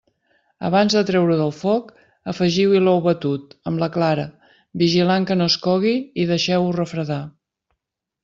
Abans 0.67 0.93
de 0.97 1.01
treure-ho 1.09 1.35
del 1.41 1.51
foc, 1.57 1.91
afegiu-hi 2.31 2.79
l'ou 2.85 3.03
batut, 3.07 3.53
amb 3.71 3.83
la 3.83 3.91
clara, 3.97 4.25
vigilant 4.83 5.27
que 5.33 5.37
no 5.41 5.49
es 5.53 5.59
cogui 5.69 5.95
i 6.23 6.27
deixeu-ho 6.35 6.73
refredar. 6.79 7.23